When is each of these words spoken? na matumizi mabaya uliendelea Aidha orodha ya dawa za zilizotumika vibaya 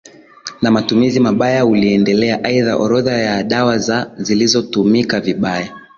na 0.61 0.71
matumizi 0.71 1.19
mabaya 1.19 1.65
uliendelea 1.65 2.43
Aidha 2.43 2.75
orodha 2.77 3.11
ya 3.11 3.43
dawa 3.43 3.77
za 3.77 4.13
zilizotumika 4.17 5.19
vibaya 5.19 5.75